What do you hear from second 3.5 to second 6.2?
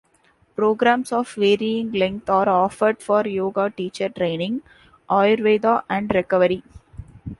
teacher training, ayurveda, and